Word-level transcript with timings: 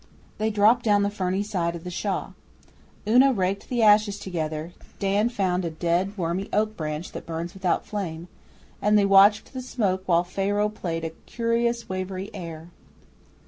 They 0.39 0.49
dropped 0.49 0.83
down 0.83 1.03
the 1.03 1.11
ferny 1.11 1.43
side 1.43 1.75
of 1.75 1.83
the 1.83 1.91
shaw. 1.91 2.31
Una 3.07 3.31
raked 3.31 3.69
the 3.69 3.83
ashes 3.83 4.17
together, 4.17 4.73
Dan 4.97 5.29
found 5.29 5.63
a 5.63 5.69
dead 5.69 6.17
wormy 6.17 6.49
oak 6.51 6.75
branch 6.75 7.11
that 7.11 7.27
burns 7.27 7.53
without 7.53 7.85
flame, 7.85 8.27
and 8.81 8.97
they 8.97 9.05
watched 9.05 9.53
the 9.53 9.61
smoke 9.61 10.01
while 10.07 10.23
Pharaoh 10.23 10.69
played 10.69 11.05
a 11.05 11.11
curious 11.27 11.87
wavery 11.87 12.31
air. 12.33 12.69